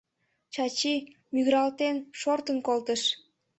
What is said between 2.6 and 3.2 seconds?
колтыш.